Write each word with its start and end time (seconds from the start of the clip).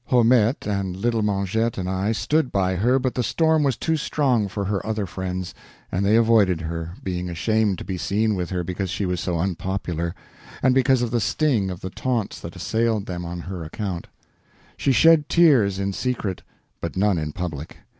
Haumette 0.09 0.65
and 0.65 0.95
Little 0.97 1.21
Mengette 1.21 1.77
and 1.77 1.87
I 1.87 2.11
stood 2.11 2.51
by 2.51 2.75
her, 2.75 2.97
but 2.97 3.13
the 3.13 3.21
storm 3.21 3.61
was 3.61 3.77
too 3.77 3.95
strong 3.97 4.47
for 4.47 4.65
her 4.65 4.83
other 4.83 5.05
friends, 5.05 5.53
and 5.91 6.03
they 6.03 6.15
avoided 6.15 6.61
her, 6.61 6.95
being 7.03 7.29
ashamed 7.29 7.77
to 7.77 7.85
be 7.85 7.99
seen 7.99 8.33
with 8.33 8.49
her 8.49 8.63
because 8.63 8.89
she 8.89 9.05
was 9.05 9.19
so 9.19 9.37
unpopular, 9.37 10.15
and 10.63 10.73
because 10.73 11.03
of 11.03 11.11
the 11.11 11.21
sting 11.21 11.69
of 11.69 11.81
the 11.81 11.91
taunts 11.91 12.39
that 12.39 12.55
assailed 12.55 13.05
them 13.05 13.23
on 13.25 13.41
her 13.41 13.63
account. 13.63 14.07
She 14.75 14.91
shed 14.91 15.29
tears 15.29 15.77
in 15.77 15.93
secret, 15.93 16.41
but 16.79 16.97
none 16.97 17.19
in 17.19 17.31
public. 17.31 17.77